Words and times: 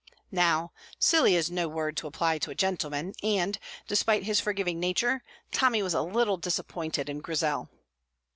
Now 0.31 0.71
"silly" 0.97 1.35
is 1.35 1.51
no 1.51 1.67
word 1.67 1.95
to 1.97 2.07
apply 2.07 2.39
to 2.39 2.49
a 2.49 2.55
gentleman, 2.55 3.13
and, 3.21 3.59
despite 3.87 4.23
his 4.23 4.39
forgiving 4.41 4.79
nature, 4.79 5.23
Tommy 5.51 5.83
was 5.83 5.93
a 5.93 6.01
little 6.01 6.37
disappointed 6.37 7.07
in 7.07 7.19
Grizel. 7.21 7.69